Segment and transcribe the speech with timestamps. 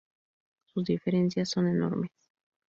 [0.65, 2.09] Sus diferencias son enormes.